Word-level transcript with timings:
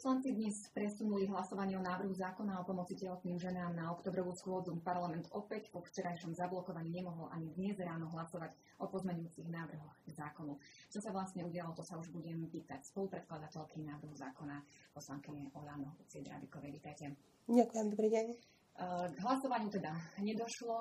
Poslanci 0.00 0.32
dnes 0.32 0.64
presunuli 0.72 1.28
hlasovanie 1.28 1.76
o 1.76 1.84
návrhu 1.84 2.16
zákona 2.16 2.56
o 2.56 2.64
pomoci 2.64 2.96
tehotným 2.96 3.36
ženám 3.36 3.76
na 3.76 3.92
oktobrovú 3.92 4.32
schôdzu. 4.32 4.72
Parlament 4.80 5.28
opäť 5.28 5.68
po 5.68 5.84
včerajšom 5.84 6.32
zablokovaní 6.32 6.88
nemohol 6.88 7.28
ani 7.28 7.52
dnes 7.52 7.76
ráno 7.76 8.08
hlasovať 8.08 8.48
o 8.80 8.88
pozmeňujúcich 8.88 9.52
návrhoch 9.52 9.92
zákonu. 10.08 10.56
Čo 10.88 11.04
sa 11.04 11.12
vlastne 11.12 11.44
udialo, 11.44 11.76
to 11.76 11.84
sa 11.84 12.00
už 12.00 12.08
budem 12.16 12.48
pýtať 12.48 12.80
spolupredkladateľky 12.88 13.84
návrhu 13.84 14.16
zákona 14.16 14.64
poslankyne 14.96 15.52
Olano 15.52 15.92
Ciedrabikovej. 16.08 16.80
Vítajte. 16.80 17.12
Ďakujem, 17.44 17.86
dobrý 17.92 18.08
deň. 18.08 18.59
K 18.80 19.18
hlasovaniu 19.20 19.68
teda 19.68 19.92
nedošlo. 20.24 20.76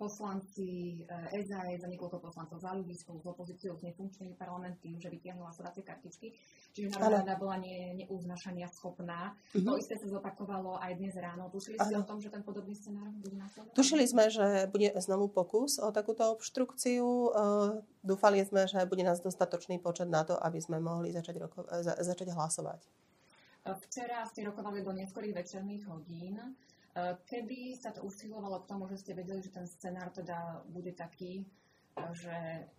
Poslanci 0.00 0.96
SAS 1.28 1.80
a 1.84 1.88
niekoľko 1.92 2.24
poslancov 2.24 2.56
za 2.56 2.72
ľudí 2.72 2.96
spolu 2.96 3.20
s 3.20 3.26
opozíciou 3.28 3.76
z 3.76 3.92
nefunkčnými 3.92 4.32
parlamenty 4.40 4.96
už 4.96 5.12
vytiahnu 5.12 5.44
hlasovacie 5.44 5.84
kartičky. 5.84 6.32
Čiže 6.72 6.96
národná 6.96 7.36
bola 7.36 7.60
ne, 7.60 8.00
neuznašania 8.00 8.64
schopná. 8.72 9.36
Uh-huh. 9.52 9.60
To 9.60 9.76
isté 9.76 10.00
sa 10.00 10.08
zopakovalo 10.08 10.80
aj 10.80 10.96
dnes 10.96 11.12
ráno. 11.20 11.52
Tušili 11.52 11.76
ste 11.76 12.00
o 12.00 12.04
tom, 12.08 12.16
že 12.16 12.32
ten 12.32 12.40
podobný 12.40 12.72
scenár 12.72 13.12
bude 13.20 13.36
nasledovať? 13.36 13.76
Tušili 13.76 14.04
sme, 14.08 14.24
že 14.32 14.46
bude 14.72 14.88
znovu 14.96 15.28
pokus 15.28 15.76
o 15.84 15.92
takúto 15.92 16.32
obštrukciu. 16.32 17.04
Dúfali 18.00 18.40
sme, 18.48 18.64
že 18.64 18.88
bude 18.88 19.04
nás 19.04 19.20
dostatočný 19.20 19.76
počet 19.84 20.08
na 20.08 20.24
to, 20.24 20.32
aby 20.40 20.64
sme 20.64 20.80
mohli 20.80 21.12
začať, 21.12 21.44
roko- 21.44 21.68
za- 21.84 22.00
začať 22.00 22.32
hlasovať. 22.32 22.88
Včera 23.68 24.24
ste 24.24 24.48
rokovali 24.48 24.80
do 24.80 24.96
neskorých 24.96 25.44
večerných 25.44 25.84
hodín. 25.92 26.40
Kedy 27.26 27.78
sa 27.78 27.94
to 27.94 28.02
usilovalo 28.02 28.64
k 28.64 28.68
tomu, 28.70 28.90
že 28.90 28.98
ste 28.98 29.12
vedeli, 29.14 29.38
že 29.38 29.54
ten 29.54 29.66
scenár 29.66 30.10
teda 30.10 30.66
bude 30.66 30.90
taký, 30.96 31.46
že 32.14 32.30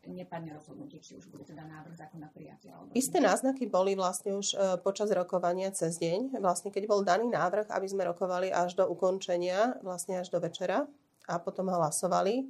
nepadne 0.08 0.56
rozhodnutie, 0.56 1.03
či 1.03 1.20
už 1.20 1.28
bude 1.28 1.44
teda 1.44 1.67
návrh 1.67 1.92
zákona 1.92 2.31
prijatý. 2.31 2.72
Alebo 2.72 2.95
Isté 2.95 3.20
náznaky 3.20 3.67
boli 3.67 3.92
vlastne 3.92 4.31
už 4.31 4.56
počas 4.80 5.12
rokovania 5.12 5.75
cez 5.75 6.00
deň. 6.00 6.40
Vlastne 6.40 6.72
keď 6.72 6.84
bol 6.88 7.03
daný 7.03 7.28
návrh, 7.28 7.67
aby 7.67 7.88
sme 7.88 8.08
rokovali 8.08 8.47
až 8.47 8.80
do 8.80 8.88
ukončenia, 8.88 9.75
vlastne 9.84 10.23
až 10.23 10.31
do 10.31 10.40
večera 10.40 10.88
a 11.28 11.36
potom 11.36 11.67
hlasovali, 11.67 12.47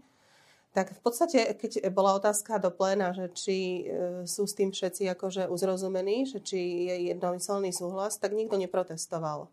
tak 0.69 0.93
v 0.93 1.01
podstate, 1.01 1.57
keď 1.57 1.89
bola 1.89 2.13
otázka 2.13 2.61
do 2.61 2.69
pléna, 2.69 3.17
že 3.17 3.33
či 3.33 3.89
sú 4.29 4.45
s 4.45 4.53
tým 4.53 4.69
všetci 4.69 5.09
akože 5.17 5.49
uzrozumení, 5.49 6.29
že 6.29 6.37
či 6.37 6.85
je 6.85 7.09
jednomyselný 7.09 7.73
súhlas, 7.73 8.21
tak 8.21 8.37
nikto 8.37 8.53
neprotestoval. 8.61 9.49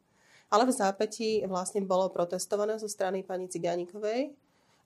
Ale 0.47 0.63
v 0.63 0.73
zápätí 0.73 1.43
vlastne 1.51 1.83
bolo 1.83 2.07
protestované 2.09 2.79
zo 2.79 2.87
strany 2.87 3.27
pani 3.27 3.51
Cigánikovej 3.51 4.31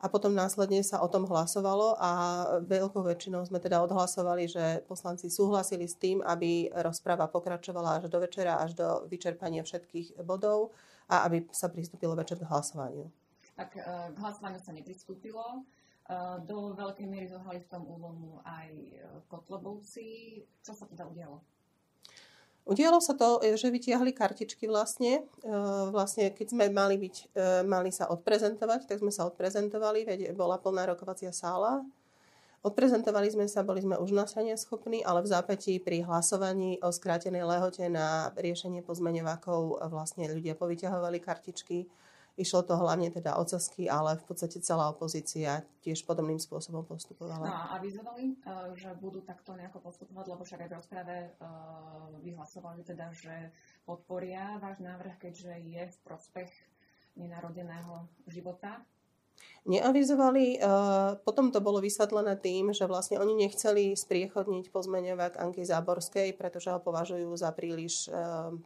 a 0.01 0.09
potom 0.09 0.33
následne 0.33 0.81
sa 0.81 1.05
o 1.05 1.09
tom 1.13 1.29
hlasovalo 1.29 2.01
a 2.01 2.11
veľkou 2.65 3.05
väčšinou 3.05 3.45
sme 3.45 3.61
teda 3.61 3.85
odhlasovali, 3.85 4.49
že 4.49 4.81
poslanci 4.89 5.29
súhlasili 5.29 5.85
s 5.85 6.01
tým, 6.01 6.25
aby 6.25 6.73
rozpráva 6.73 7.29
pokračovala 7.29 8.01
až 8.01 8.09
do 8.09 8.17
večera, 8.17 8.57
až 8.57 8.73
do 8.73 9.05
vyčerpania 9.13 9.61
všetkých 9.61 10.25
bodov 10.25 10.73
a 11.13 11.29
aby 11.29 11.45
sa 11.53 11.69
pristúpilo 11.69 12.17
večer 12.17 12.41
k 12.41 12.49
hlasovaniu. 12.49 13.13
Tak 13.61 13.77
k 13.77 14.17
hlasovaniu 14.17 14.57
sa 14.65 14.73
nepristúpilo. 14.73 15.69
Do 16.49 16.73
veľkej 16.73 17.05
miery 17.05 17.29
zohrali 17.29 17.61
v 17.61 17.69
tom 17.69 17.85
úlohu 17.85 18.41
aj 18.43 18.73
Kotlebovci. 19.29 20.41
Čo 20.65 20.73
sa 20.73 20.89
teda 20.89 21.05
udialo? 21.05 21.45
Udialo 22.69 23.01
sa 23.03 23.17
to, 23.19 23.41
že 23.43 23.73
vytiahli 23.73 24.15
kartičky 24.15 24.69
vlastne. 24.71 25.27
Vlastne, 25.91 26.31
keď 26.31 26.47
sme 26.55 26.65
mali, 26.71 27.01
byť, 27.01 27.35
mali 27.67 27.91
sa 27.91 28.07
odprezentovať, 28.13 28.87
tak 28.87 29.03
sme 29.03 29.11
sa 29.11 29.27
odprezentovali, 29.27 30.07
veď 30.07 30.21
bola 30.39 30.61
plná 30.61 30.93
rokovacia 30.95 31.35
sála. 31.35 31.83
Odprezentovali 32.61 33.33
sme 33.33 33.49
sa, 33.49 33.65
boli 33.65 33.81
sme 33.81 33.97
už 33.97 34.13
nasania 34.13 34.53
schopní, 34.61 35.01
ale 35.01 35.25
v 35.25 35.33
zápätí 35.33 35.81
pri 35.81 36.05
hlasovaní 36.05 36.77
o 36.85 36.93
skrátenej 36.93 37.41
lehote 37.41 37.89
na 37.89 38.37
riešenie 38.37 38.85
pozmeňovákov 38.85 39.81
vlastne 39.89 40.29
ľudia 40.29 40.53
povyťahovali 40.61 41.19
kartičky 41.25 41.89
Išlo 42.41 42.65
to 42.65 42.73
hlavne 42.73 43.13
teda 43.13 43.37
o 43.37 43.45
cesky, 43.45 43.85
ale 43.85 44.17
v 44.17 44.25
podstate 44.25 44.65
celá 44.65 44.89
opozícia 44.89 45.61
tiež 45.85 46.09
podobným 46.09 46.41
spôsobom 46.41 46.89
postupovala. 46.89 47.45
No 47.45 47.53
a 47.53 47.77
avizovali, 47.77 48.41
že 48.73 48.97
budú 48.97 49.21
takto 49.21 49.53
nejako 49.53 49.85
postupovať, 49.85 50.25
lebo 50.33 50.41
však 50.49 50.65
aj 50.65 50.69
v 50.73 50.77
rozprave 50.81 51.17
vyhlasovali 52.25 52.81
teda, 52.81 53.13
že 53.13 53.53
podporia 53.85 54.57
váš 54.57 54.81
návrh, 54.81 55.21
keďže 55.21 55.53
je 55.69 55.83
v 55.93 55.97
prospech 56.01 56.49
nenarodeného 57.21 58.09
života. 58.25 58.81
Neavizovali, 59.65 60.61
potom 61.25 61.53
to 61.53 61.61
bolo 61.61 61.81
vysvetlené 61.81 62.37
tým, 62.41 62.73
že 62.73 62.89
vlastne 62.89 63.21
oni 63.21 63.45
nechceli 63.45 63.93
spriechodniť 63.93 64.73
pozmeňovák 64.73 65.37
Anky 65.37 65.65
Záborskej, 65.65 66.33
pretože 66.37 66.73
ho 66.73 66.81
považujú 66.81 67.29
za 67.37 67.53
príliš 67.53 68.09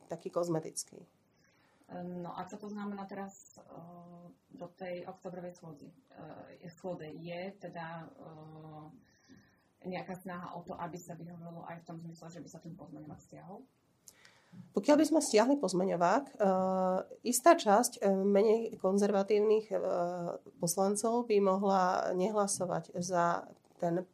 taký 0.06 0.30
kozmetický. 0.30 1.02
No 1.92 2.32
a 2.32 2.48
čo 2.48 2.56
to 2.56 2.72
znamená 2.72 3.04
teraz 3.04 3.60
do 4.48 4.66
tej 4.72 5.04
oktobrovej 5.04 5.52
schôdzy? 5.52 5.92
schôdze? 6.72 7.12
Je 7.12 7.52
teda 7.60 8.08
nejaká 9.84 10.16
snaha 10.16 10.56
o 10.56 10.64
to, 10.64 10.72
aby 10.80 10.96
sa 10.96 11.12
vyhovorilo 11.12 11.60
aj 11.68 11.84
v 11.84 11.86
tom 11.86 12.00
zmysle, 12.00 12.32
že 12.32 12.40
by 12.40 12.48
sa 12.48 12.58
ten 12.58 12.72
pozmeňovák 12.72 13.20
stiahol? 13.20 13.60
Pokiaľ 14.72 14.96
by 14.96 15.06
sme 15.06 15.20
stiahli 15.20 15.54
pozmeňovák, 15.58 16.40
istá 17.26 17.58
časť 17.58 18.06
menej 18.22 18.78
konzervatívnych 18.78 19.68
poslancov 20.62 21.26
by 21.26 21.36
mohla 21.42 22.14
nehlasovať 22.14 22.94
za 23.02 23.44
ten 23.82 24.06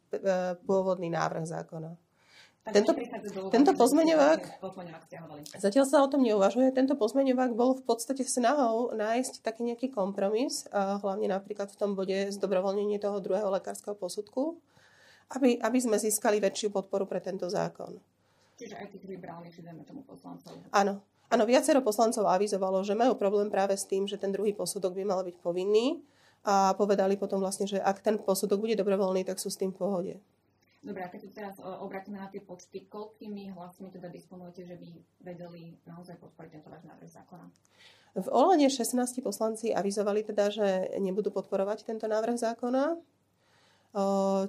pôvodný 0.65 1.13
návrh 1.13 1.45
zákona. 1.45 1.93
Tento, 2.61 2.93
tento 3.49 3.71
pozmeňovák, 3.73 4.61
zatiaľ 5.57 5.85
sa 5.89 6.05
o 6.05 6.07
tom 6.13 6.21
neuvažuje, 6.21 6.69
tento 6.69 6.93
pozmeňovák 6.93 7.57
bol 7.57 7.73
v 7.73 7.81
podstate 7.81 8.21
snahou 8.21 8.93
nájsť 8.93 9.41
taký 9.41 9.65
nejaký 9.65 9.89
kompromis, 9.89 10.69
hlavne 10.69 11.25
napríklad 11.25 11.73
v 11.73 11.79
tom 11.81 11.97
bode 11.97 12.29
zdobrovoľnenie 12.29 13.01
toho 13.01 13.17
druhého 13.17 13.49
lekárskeho 13.49 13.97
posudku, 13.97 14.61
aby, 15.33 15.57
aby 15.57 15.77
sme 15.81 15.97
získali 15.97 16.37
väčšiu 16.37 16.69
podporu 16.69 17.09
pre 17.09 17.17
tento 17.17 17.49
zákon. 17.49 17.97
Čiže 18.61 18.77
aj 18.77 18.93
tých 18.93 19.09
liberálnych, 19.09 19.57
dajme 19.57 19.81
tomu 19.81 20.05
poslancov. 20.05 20.61
Áno. 20.69 21.01
Áno, 21.31 21.47
viacero 21.47 21.81
poslancov 21.81 22.27
avizovalo, 22.29 22.85
že 22.85 22.93
majú 22.93 23.15
problém 23.15 23.49
práve 23.49 23.73
s 23.73 23.87
tým, 23.89 24.05
že 24.05 24.19
ten 24.19 24.29
druhý 24.29 24.53
posudok 24.53 24.93
by 24.99 25.03
mal 25.07 25.25
byť 25.25 25.39
povinný 25.39 26.03
a 26.43 26.75
povedali 26.77 27.15
potom 27.17 27.39
vlastne, 27.39 27.65
že 27.65 27.79
ak 27.79 28.03
ten 28.03 28.19
posudok 28.19 28.59
bude 28.59 28.75
dobrovoľný, 28.75 29.23
tak 29.23 29.39
sú 29.39 29.47
s 29.47 29.55
tým 29.55 29.71
v 29.71 29.79
pohode. 29.79 30.13
Dobre, 30.81 31.05
a 31.05 31.13
keď 31.13 31.21
sa 31.21 31.31
teraz 31.37 31.55
obrátime 31.61 32.17
na 32.17 32.25
tie 32.25 32.41
počty, 32.41 32.89
koľkými 32.89 33.53
hlasmi 33.53 33.93
teda 33.93 34.09
disponujete, 34.09 34.65
že 34.65 34.75
by 34.81 34.89
vedeli 35.21 35.77
naozaj 35.85 36.17
podporiť 36.17 36.57
tento 36.57 36.73
váš 36.73 36.89
návrh 36.89 37.05
zákona? 37.05 37.45
V 38.17 38.27
Olane 38.33 38.65
16 38.65 38.97
poslanci 39.21 39.69
avizovali 39.71 40.25
teda, 40.25 40.49
že 40.49 40.97
nebudú 40.97 41.29
podporovať 41.29 41.85
tento 41.85 42.09
návrh 42.09 42.33
zákona. 42.33 42.97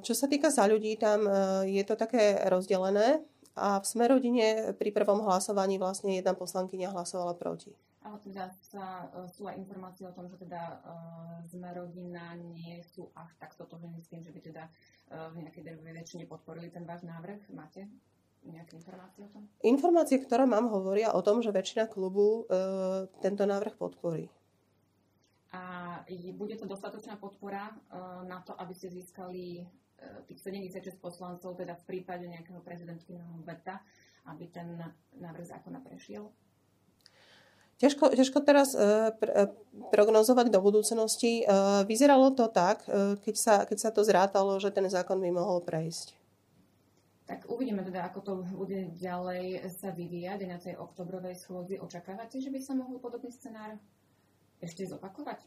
Čo 0.00 0.12
sa 0.16 0.26
týka 0.26 0.48
za 0.48 0.64
ľudí, 0.64 0.96
tam 0.96 1.28
je 1.68 1.84
to 1.84 2.00
také 2.00 2.40
rozdelené 2.48 3.20
a 3.52 3.76
v 3.78 3.84
Smerodine 3.84 4.72
pri 4.72 4.88
prvom 4.88 5.20
hlasovaní 5.28 5.76
vlastne 5.76 6.16
jedna 6.16 6.32
poslankyňa 6.32 6.96
hlasovala 6.96 7.36
proti. 7.36 7.76
Ale 8.02 8.18
teda 8.18 8.50
sa, 8.66 9.06
sú 9.30 9.46
aj 9.46 9.62
informácie 9.62 10.02
o 10.02 10.14
tom, 10.14 10.26
že 10.26 10.34
teda 10.34 10.82
uh, 10.82 11.38
Zmerodina 11.46 12.34
nie 12.34 12.82
sú 12.82 13.14
až 13.14 13.30
tak 13.38 13.54
totožení 13.54 14.02
s 14.02 14.10
tým, 14.10 14.26
že 14.26 14.34
by 14.34 14.40
teda 14.42 14.64
v 15.12 15.44
nejakej 15.44 15.62
drvivej 15.62 15.94
väčšine 16.02 16.24
podporili 16.24 16.72
ten 16.72 16.88
váš 16.88 17.04
návrh? 17.04 17.52
Máte 17.52 17.84
nejaké 18.46 18.74
informácie 18.78 19.22
o 19.22 19.30
tom? 19.30 19.42
Informácie, 19.62 20.18
ktoré 20.18 20.44
mám, 20.48 20.66
hovoria 20.66 21.14
o 21.14 21.22
tom, 21.22 21.38
že 21.44 21.54
väčšina 21.54 21.86
klubu 21.86 22.42
e, 22.46 22.58
tento 23.22 23.46
návrh 23.46 23.78
podporí. 23.78 24.26
A 25.52 26.02
bude 26.34 26.56
to 26.58 26.66
dostatočná 26.66 27.20
podpora 27.20 27.70
e, 27.70 27.74
na 28.26 28.42
to, 28.42 28.56
aby 28.58 28.74
ste 28.74 28.90
získali 28.90 29.62
e, 29.62 29.64
tých 30.26 30.42
76 30.42 30.98
poslancov, 30.98 31.54
teda 31.54 31.78
v 31.78 31.84
prípade 31.86 32.26
nejakého 32.26 32.58
prezidentského 32.64 33.22
veta, 33.46 33.78
aby 34.26 34.50
ten 34.50 34.74
návrh 35.18 35.46
zákona 35.46 35.78
prešiel? 35.82 36.26
Ťažko, 37.82 38.14
ťažko 38.14 38.38
teraz 38.46 38.78
e, 38.78 39.10
pr- 39.18 39.50
prognozovať 39.90 40.54
do 40.54 40.62
budúcnosti. 40.62 41.42
E, 41.42 41.44
vyzeralo 41.82 42.30
to 42.30 42.46
tak, 42.46 42.86
e, 42.86 43.18
keď, 43.18 43.34
sa, 43.34 43.54
keď 43.66 43.78
sa 43.82 43.90
to 43.90 44.06
zrátalo, 44.06 44.54
že 44.62 44.70
ten 44.70 44.86
zákon 44.86 45.18
by 45.18 45.34
mohol 45.34 45.58
prejsť. 45.66 46.14
Tak 47.26 47.50
uvidíme 47.50 47.82
teda, 47.82 48.06
ako 48.06 48.18
to 48.22 48.32
bude 48.54 48.94
ďalej 48.94 49.66
sa 49.66 49.90
vyvíjať 49.90 50.40
na 50.46 50.62
tej 50.62 50.78
oktobrovej 50.78 51.34
schôdzi. 51.34 51.82
Očakávate, 51.82 52.38
že 52.38 52.54
by 52.54 52.62
sa 52.62 52.78
mohol 52.78 53.02
podobný 53.02 53.34
scenár 53.34 53.74
ešte 54.62 54.86
zopakovať? 54.86 55.42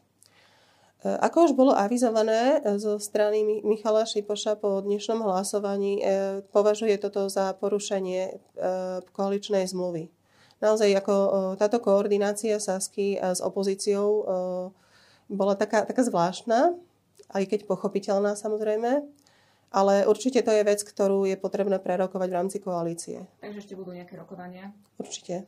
Ako 1.06 1.48
už 1.48 1.52
bolo 1.54 1.76
avizované 1.76 2.64
zo 2.80 2.98
strany 2.98 3.44
Michala 3.62 4.08
Šipoša 4.08 4.58
po 4.58 4.80
dnešnom 4.80 5.22
hlasovaní, 5.22 6.00
považuje 6.50 6.96
toto 6.96 7.28
za 7.28 7.52
porušenie 7.52 8.40
koaličnej 9.12 9.68
zmluvy 9.68 10.15
naozaj 10.62 10.90
ako 10.96 11.14
táto 11.60 11.78
koordinácia 11.80 12.56
Sasky 12.56 13.20
s 13.20 13.44
opozíciou 13.44 14.08
bola 15.26 15.54
taká, 15.58 15.82
taká 15.84 16.02
zvláštna, 16.06 16.74
aj 17.34 17.44
keď 17.50 17.60
pochopiteľná 17.66 18.38
samozrejme, 18.38 19.02
ale 19.74 19.94
určite 20.06 20.40
to 20.46 20.54
je 20.54 20.62
vec, 20.62 20.80
ktorú 20.80 21.26
je 21.26 21.36
potrebné 21.36 21.82
prerokovať 21.82 22.28
v 22.30 22.36
rámci 22.38 22.58
koalície. 22.62 23.26
Takže 23.42 23.66
ešte 23.66 23.74
budú 23.74 23.92
nejaké 23.92 24.14
rokovania? 24.14 24.70
Určite. 24.96 25.44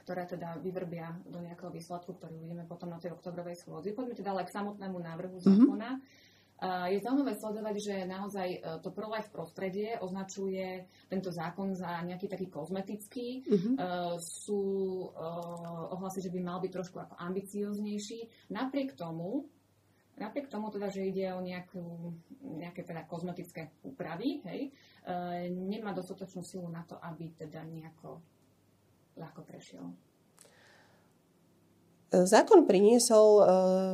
ktoré 0.00 0.26
teda 0.26 0.58
vyvrbia 0.58 1.12
do 1.28 1.38
nejakého 1.38 1.70
výsledku, 1.70 2.18
ktorý 2.18 2.34
uvidíme 2.34 2.66
potom 2.66 2.90
na 2.90 2.98
tej 2.98 3.14
oktobrovej 3.14 3.62
schôdzi. 3.62 3.94
Poďme 3.94 4.18
teda 4.18 4.34
ale 4.34 4.42
k 4.42 4.50
samotnému 4.50 4.98
návrhu 4.98 5.38
mhm. 5.38 5.44
zákona. 5.44 5.90
Mm-hmm. 5.98 6.28
Je 6.92 7.00
zaujímavé 7.00 7.32
sledovať, 7.40 7.76
že 7.80 7.94
naozaj 8.04 8.48
e, 8.52 8.58
to 8.84 8.92
pro-life 8.92 9.32
prostredie 9.32 9.96
označuje 9.96 10.84
tento 11.08 11.32
zákon 11.32 11.72
za 11.72 12.04
nejaký 12.04 12.28
taký 12.28 12.52
kozmetický. 12.52 13.40
Uh-huh. 13.48 13.74
Sú 14.20 14.60
ohlasy, 15.88 16.20
že 16.20 16.28
by 16.28 16.40
mal 16.44 16.60
byť 16.60 16.72
trošku 16.72 17.00
ako 17.00 17.16
ambicioznejší. 17.16 18.52
Napriek 18.52 18.92
tomu, 18.92 19.48
napriek 20.20 20.52
tomu 20.52 20.68
teda, 20.68 20.92
že 20.92 21.08
ide 21.08 21.32
o 21.32 21.40
nejakú, 21.40 22.12
nejaké 22.44 22.84
teda 22.84 23.08
kozmetické 23.08 23.72
úpravy, 23.80 24.44
hej, 24.44 24.68
nemá 25.48 25.96
dostatočnú 25.96 26.44
silu 26.44 26.68
na 26.68 26.84
to, 26.84 27.00
aby 27.00 27.32
teda 27.40 27.64
nejako 27.64 28.20
ľahko 29.16 29.40
prešiel. 29.48 29.88
Zákon 32.10 32.66
priniesol 32.66 33.28
e, 33.38 33.42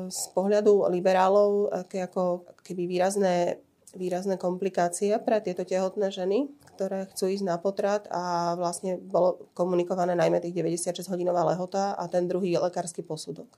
z 0.09 0.23
pohľadu 0.33 0.89
liberálov 0.89 1.69
ako 1.85 2.49
keby 2.65 2.89
výrazné, 2.89 3.61
výrazné 3.93 4.41
komplikácie 4.41 5.13
pre 5.21 5.45
tieto 5.45 5.69
tehotné 5.69 6.09
ženy, 6.09 6.49
ktoré 6.73 7.13
chcú 7.13 7.29
ísť 7.29 7.45
na 7.45 7.61
potrat 7.61 8.09
a 8.09 8.57
vlastne 8.57 8.97
bolo 8.97 9.53
komunikované 9.53 10.17
najmä 10.17 10.41
tých 10.41 10.57
96 10.57 11.13
hodinová 11.13 11.45
lehota 11.45 11.93
a 11.93 12.09
ten 12.09 12.25
druhý 12.25 12.57
lekársky 12.57 13.05
posudok. 13.05 13.53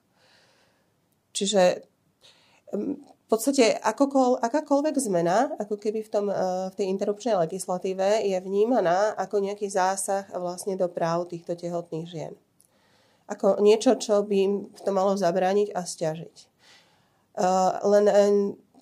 Čiže 1.31 1.87
v 2.75 3.27
podstate 3.31 3.79
akokol, 3.79 4.43
akákoľvek 4.43 4.97
zmena, 4.99 5.55
ako 5.55 5.79
keby 5.79 6.03
v, 6.03 6.11
tom, 6.11 6.27
e, 6.27 6.35
v 6.67 6.75
tej 6.75 6.91
interrupčnej 6.91 7.39
legislatíve, 7.47 8.27
je 8.27 8.35
vnímaná 8.43 9.15
ako 9.15 9.39
nejaký 9.39 9.71
zásah 9.71 10.27
vlastne 10.35 10.75
do 10.75 10.91
práv 10.91 11.31
týchto 11.31 11.55
tehotných 11.55 12.11
žien 12.11 12.35
ako 13.29 13.61
niečo, 13.61 14.01
čo 14.01 14.25
by 14.25 14.37
im 14.41 14.55
to 14.73 14.91
malo 14.91 15.13
zabrániť 15.15 15.77
a 15.77 15.85
stiažiť. 15.85 16.37
Len 17.85 18.05
e, 18.09 18.15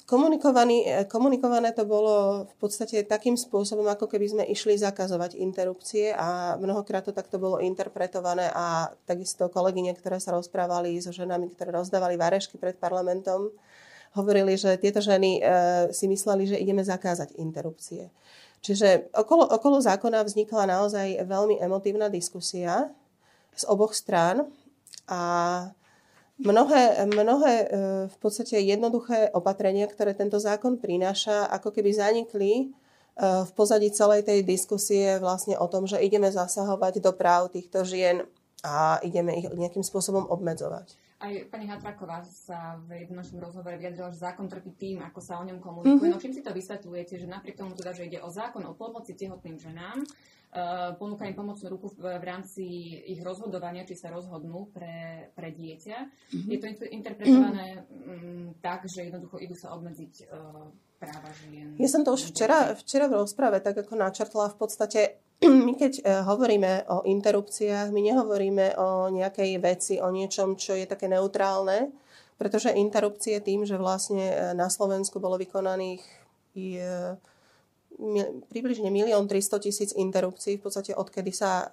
komunikovaný, 0.09 0.87
e, 0.87 1.05
komunikované 1.05 1.75
to 1.77 1.85
bolo 1.85 2.47
v 2.49 2.55
podstate 2.57 3.05
takým 3.05 3.37
spôsobom, 3.37 3.85
ako 3.85 4.09
keby 4.09 4.27
sme 4.33 4.45
išli 4.49 4.79
zakazovať 4.81 5.37
interrupcie 5.37 6.15
a 6.15 6.57
mnohokrát 6.57 7.05
to 7.05 7.13
takto 7.13 7.37
bolo 7.37 7.61
interpretované 7.61 8.49
a 8.55 8.89
takisto 9.05 9.51
kolegyne, 9.53 9.93
ktoré 9.93 10.23
sa 10.23 10.33
rozprávali 10.33 10.97
so 11.03 11.13
ženami, 11.13 11.53
ktoré 11.53 11.75
rozdávali 11.75 12.17
varešky 12.17 12.57
pred 12.57 12.79
parlamentom, 12.81 13.53
hovorili, 14.17 14.57
že 14.57 14.81
tieto 14.81 15.05
ženy 15.05 15.45
si 15.93 16.09
mysleli, 16.09 16.49
že 16.49 16.57
ideme 16.57 16.81
zakázať 16.81 17.37
interrupcie. 17.37 18.09
Čiže 18.65 19.13
okolo, 19.13 19.45
okolo 19.45 19.77
zákona 19.85 20.25
vznikla 20.25 20.65
naozaj 20.65 21.21
veľmi 21.29 21.61
emotívna 21.61 22.09
diskusia, 22.09 22.89
z 23.57 23.65
oboch 23.67 23.97
strán 23.97 24.47
a 25.09 25.21
mnohé, 26.39 27.09
mnohé 27.09 27.55
e, 27.65 27.67
v 28.07 28.17
podstate 28.21 28.61
jednoduché 28.61 29.33
opatrenia, 29.33 29.89
ktoré 29.89 30.13
tento 30.13 30.37
zákon 30.37 30.77
prináša, 30.77 31.49
ako 31.49 31.73
keby 31.73 31.91
zanikli 31.97 32.53
e, 32.61 32.65
v 33.21 33.51
pozadí 33.57 33.89
celej 33.89 34.29
tej 34.29 34.45
diskusie 34.45 35.17
vlastne 35.17 35.57
o 35.57 35.67
tom, 35.67 35.89
že 35.89 36.01
ideme 36.05 36.29
zasahovať 36.29 37.01
do 37.01 37.17
práv 37.17 37.49
týchto 37.49 37.83
žien 37.83 38.29
a 38.61 39.01
ideme 39.01 39.41
ich 39.41 39.49
nejakým 39.49 39.83
spôsobom 39.83 40.29
obmedzovať. 40.29 41.06
Aj 41.17 41.33
pani 41.49 41.65
Hatraková 41.65 42.21
sa 42.29 42.77
v 42.85 43.01
jednom 43.05 43.25
našom 43.25 43.41
rozhovore 43.41 43.81
vyjadrila, 43.81 44.13
že 44.13 44.21
zákon 44.21 44.53
trpí 44.53 44.77
tým, 44.77 45.01
ako 45.01 45.21
sa 45.25 45.41
o 45.41 45.45
ňom 45.49 45.65
komunikuje. 45.65 46.13
Mm-hmm. 46.13 46.13
No 46.13 46.21
čím 46.21 46.37
si 46.37 46.45
to 46.45 46.53
vysvetľujete, 46.53 47.17
že 47.17 47.27
napriek 47.27 47.57
tomu 47.57 47.73
teda, 47.73 47.97
že 47.97 48.05
ide 48.05 48.21
o 48.21 48.29
zákon 48.29 48.61
o 48.69 48.77
pomoci 48.77 49.17
tehotným 49.17 49.57
ženám, 49.57 50.05
Eh, 50.57 50.91
ponúka 50.97 51.29
im 51.29 51.37
pomocnú 51.37 51.69
ruku 51.69 51.93
v, 51.93 52.17
v 52.17 52.25
rámci 52.25 52.65
ich 53.13 53.21
rozhodovania, 53.21 53.85
či 53.85 53.93
sa 53.93 54.09
rozhodnú 54.09 54.73
pre, 54.73 55.29
pre 55.37 55.53
dieťa. 55.53 55.97
Mm-hmm. 56.01 56.49
Je 56.49 56.59
to 56.63 56.87
interpretované 56.89 57.85
mm, 57.85 58.65
tak, 58.65 58.89
že 58.89 59.05
jednoducho 59.05 59.37
idú 59.37 59.53
sa 59.53 59.77
obmedziť 59.77 60.13
uh, 60.33 60.65
práva 60.97 61.29
žien. 61.45 61.77
Ja 61.77 61.91
som 61.93 62.09
to 62.09 62.17
už 62.17 62.33
včera, 62.33 62.73
včera 62.73 63.05
v 63.05 63.21
rozprave 63.21 63.61
tak 63.61 63.85
ako 63.85 64.01
načrtla. 64.01 64.55
V 64.55 64.57
podstate 64.57 65.21
my 65.45 65.73
keď 65.77 65.93
uh, 66.01 66.23
hovoríme 66.25 66.89
o 66.89 67.05
interrupciách, 67.05 67.93
my 67.93 68.01
nehovoríme 68.01 68.79
o 68.81 69.13
nejakej 69.13 69.51
veci, 69.61 69.95
o 70.01 70.09
niečom, 70.09 70.57
čo 70.57 70.73
je 70.73 70.89
také 70.89 71.11
neutrálne, 71.13 71.93
pretože 72.37 72.73
interrupcie 72.73 73.41
tým, 73.41 73.65
že 73.65 73.81
vlastne 73.81 74.53
na 74.53 74.69
Slovensku 74.69 75.17
bolo 75.17 75.41
vykonaných 75.41 76.05
je, 76.57 77.17
približne 78.53 78.93
1 78.93 79.09
300 79.09 79.65
tisíc 79.65 79.91
interrupcií, 79.97 80.61
v 80.61 80.63
podstate 80.69 80.93
odkedy 80.93 81.33
sa 81.33 81.65
e, 81.65 81.67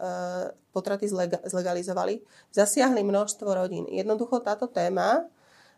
potraty 0.71 1.07
zlegalizovali, 1.44 2.24
zasiahli 2.56 3.04
množstvo 3.04 3.50
rodín. 3.51 3.83
Jednoducho 3.92 4.39
táto 4.39 4.71
téma 4.71 5.27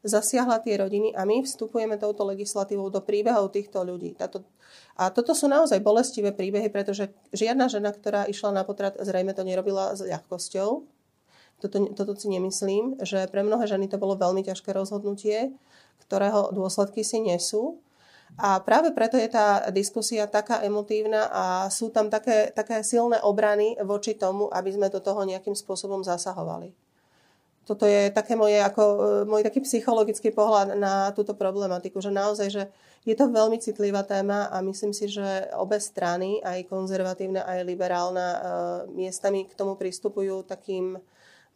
zasiahla 0.05 0.61
tie 0.61 0.77
rodiny 0.77 1.17
a 1.17 1.25
my 1.25 1.41
vstupujeme 1.41 1.97
touto 1.97 2.21
legislatívou 2.21 2.93
do 2.93 3.01
príbehov 3.01 3.49
týchto 3.49 3.81
ľudí. 3.81 4.13
Táto, 4.13 4.45
a 4.93 5.09
toto 5.09 5.33
sú 5.33 5.49
naozaj 5.49 5.81
bolestivé 5.81 6.29
príbehy, 6.29 6.69
pretože 6.69 7.09
žiadna 7.33 7.65
žena, 7.65 7.89
ktorá 7.89 8.29
išla 8.29 8.53
na 8.53 8.63
potrat, 8.63 8.93
zrejme 9.01 9.33
to 9.33 9.41
nerobila 9.41 9.97
s 9.97 10.05
ľahkosťou. 10.05 10.85
Toto, 11.59 11.77
toto 11.97 12.13
si 12.13 12.29
nemyslím, 12.29 13.01
že 13.01 13.25
pre 13.33 13.41
mnohé 13.41 13.65
ženy 13.65 13.89
to 13.89 13.97
bolo 13.97 14.13
veľmi 14.13 14.45
ťažké 14.45 14.69
rozhodnutie, 14.75 15.55
ktorého 16.05 16.53
dôsledky 16.53 17.01
si 17.01 17.19
nesú. 17.23 17.81
A 18.35 18.59
práve 18.59 18.91
preto 18.91 19.15
je 19.15 19.31
tá 19.31 19.71
diskusia 19.71 20.27
taká 20.27 20.59
emotívna 20.59 21.31
a 21.31 21.45
sú 21.71 21.87
tam 21.89 22.11
také, 22.11 22.51
také 22.51 22.83
silné 22.83 23.23
obrany 23.23 23.79
voči 23.79 24.13
tomu, 24.13 24.51
aby 24.51 24.75
sme 24.75 24.91
do 24.91 24.99
toho 24.99 25.23
nejakým 25.23 25.55
spôsobom 25.55 26.03
zasahovali. 26.03 26.84
Toto 27.65 27.89
je 27.89 28.13
také 28.13 28.37
moje, 28.37 28.61
ako, 28.61 28.83
e, 28.83 28.97
môj 29.25 29.41
taký 29.41 29.65
psychologický 29.65 30.29
pohľad 30.29 30.77
na 30.77 31.09
túto 31.17 31.33
problematiku, 31.33 31.97
že 31.97 32.13
naozaj, 32.13 32.47
že 32.53 32.63
je 33.05 33.17
to 33.17 33.25
veľmi 33.25 33.57
citlivá 33.57 34.05
téma 34.05 34.53
a 34.53 34.61
myslím 34.61 34.93
si, 34.93 35.09
že 35.09 35.49
obe 35.57 35.81
strany, 35.81 36.45
aj 36.45 36.69
konzervatívna, 36.69 37.41
aj 37.41 37.65
liberálna, 37.65 38.27
e, 38.29 38.39
miestami 38.93 39.49
k 39.49 39.57
tomu 39.57 39.73
pristupujú 39.73 40.45
takým 40.45 41.01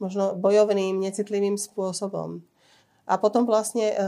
možno 0.02 0.34
bojovným, 0.34 0.98
necitlivým 0.98 1.62
spôsobom. 1.62 2.42
A 3.06 3.22
potom 3.22 3.46
vlastne 3.46 3.94
e, 3.94 4.06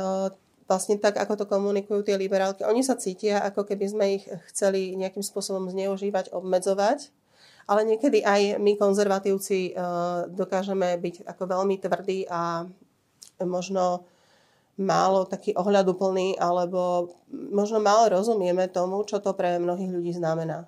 vlastne 0.66 0.96
tak, 0.96 1.20
ako 1.20 1.36
to 1.36 1.46
komunikujú 1.52 2.00
tie 2.02 2.16
liberálky, 2.16 2.64
oni 2.64 2.80
sa 2.80 2.96
cítia, 2.96 3.44
ako 3.44 3.68
keby 3.68 3.86
sme 3.92 4.06
ich 4.16 4.26
chceli 4.50 4.96
nejakým 4.96 5.20
spôsobom 5.20 5.68
zneužívať, 5.68 6.32
obmedzovať, 6.32 7.12
ale 7.68 7.86
niekedy 7.86 8.24
aj 8.26 8.58
my 8.58 8.78
konzervatívci 8.78 9.72
eh, 9.72 9.76
dokážeme 10.32 10.98
byť 10.98 11.28
ako 11.28 11.44
veľmi 11.46 11.76
tvrdí 11.82 12.26
a 12.30 12.66
možno 13.42 14.06
málo 14.82 15.30
taký 15.30 15.54
ohľaduplný, 15.54 16.42
alebo 16.42 17.14
možno 17.30 17.78
málo 17.78 18.18
rozumieme 18.18 18.66
tomu, 18.72 19.04
čo 19.06 19.22
to 19.22 19.36
pre 19.38 19.62
mnohých 19.62 19.92
ľudí 19.94 20.12
znamená. 20.16 20.66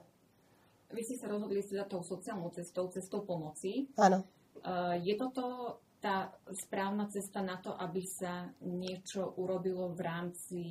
Vy 0.93 1.01
ste 1.01 1.17
sa 1.17 1.25
rozhodli 1.25 1.57
za 1.65 1.89
tou 1.89 2.05
sociálnou 2.05 2.53
cestou, 2.53 2.85
cestou 2.93 3.25
pomoci. 3.25 3.89
Áno. 3.97 4.21
Eh, 4.61 4.95
je 5.01 5.13
toto 5.17 5.77
tá 6.03 6.35
správna 6.51 7.07
cesta 7.07 7.39
na 7.39 7.55
to, 7.63 7.71
aby 7.79 8.03
sa 8.03 8.51
niečo 8.59 9.39
urobilo 9.39 9.95
v 9.95 10.01
rámci 10.03 10.61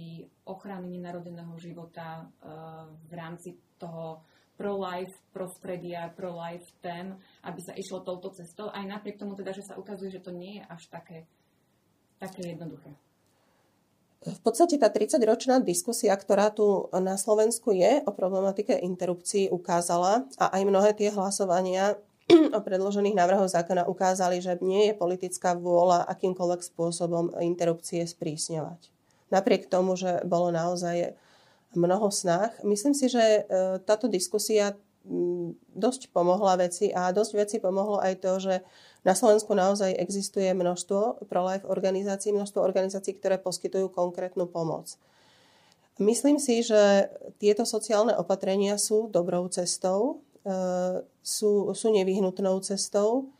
ochrany 0.45 0.93
nenarodeného 0.93 1.57
života, 1.57 2.23
eh, 2.23 2.85
v 3.09 3.13
rámci 3.13 3.57
toho 3.81 4.23
pro-life 4.63 5.19
prostredia, 5.35 6.15
pro-life 6.15 6.71
tém, 6.79 7.19
aby 7.43 7.59
sa 7.59 7.75
išlo 7.75 8.07
touto 8.07 8.31
cestou, 8.31 8.71
aj 8.71 8.87
napriek 8.87 9.19
tomu 9.19 9.35
teda, 9.35 9.51
že 9.51 9.67
sa 9.67 9.75
ukazuje, 9.75 10.15
že 10.15 10.23
to 10.23 10.31
nie 10.31 10.63
je 10.63 10.65
až 10.71 10.87
také, 10.87 11.27
také 12.23 12.55
jednoduché. 12.55 12.95
V 14.23 14.39
podstate 14.39 14.79
tá 14.79 14.87
30-ročná 14.87 15.59
diskusia, 15.59 16.15
ktorá 16.15 16.55
tu 16.55 16.87
na 16.95 17.19
Slovensku 17.19 17.75
je 17.75 18.07
o 18.07 18.15
problematike 18.15 18.71
interrupcií, 18.79 19.51
ukázala 19.51 20.31
a 20.39 20.55
aj 20.55 20.63
mnohé 20.63 20.95
tie 20.95 21.11
hlasovania 21.11 21.99
o 22.57 22.61
predložených 22.63 23.19
návrhoch 23.19 23.51
zákona 23.51 23.91
ukázali, 23.91 24.39
že 24.39 24.63
nie 24.63 24.87
je 24.87 24.95
politická 24.95 25.59
vôľa 25.59 26.07
akýmkoľvek 26.07 26.63
spôsobom 26.63 27.35
interrupcie 27.43 28.07
sprísňovať. 28.07 28.95
Napriek 29.35 29.67
tomu, 29.67 29.99
že 29.99 30.23
bolo 30.23 30.55
naozaj 30.55 31.19
mnoho 31.75 32.11
snách. 32.11 32.57
Myslím 32.65 32.95
si, 32.95 33.09
že 33.09 33.21
e, 33.21 33.43
táto 33.83 34.09
diskusia 34.09 34.77
dosť 35.75 36.15
pomohla 36.15 36.63
veci 36.63 36.95
a 36.95 37.11
dosť 37.11 37.33
veci 37.35 37.57
pomohlo 37.59 37.99
aj 37.99 38.15
to, 38.23 38.33
že 38.39 38.55
na 39.03 39.19
Slovensku 39.19 39.51
naozaj 39.51 39.99
existuje 39.99 40.47
množstvo 40.55 41.27
pro-life 41.27 41.67
organizácií, 41.67 42.31
množstvo 42.31 42.63
organizácií, 42.63 43.19
ktoré 43.19 43.35
poskytujú 43.43 43.91
konkrétnu 43.91 44.47
pomoc. 44.47 44.95
Myslím 45.99 46.39
si, 46.39 46.63
že 46.63 47.11
tieto 47.43 47.67
sociálne 47.67 48.15
opatrenia 48.15 48.79
sú 48.79 49.11
dobrou 49.11 49.51
cestou, 49.51 50.23
E, 50.43 50.55
sú, 51.23 51.71
sú 51.71 51.95
nevyhnutnou 51.95 52.59
cestou, 52.67 53.31